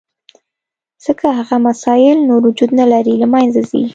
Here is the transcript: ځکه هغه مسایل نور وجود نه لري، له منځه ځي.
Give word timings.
ځکه 1.05 1.25
هغه 1.37 1.55
مسایل 1.67 2.17
نور 2.29 2.41
وجود 2.47 2.71
نه 2.79 2.85
لري، 2.93 3.13
له 3.21 3.27
منځه 3.33 3.61
ځي. 3.69 3.83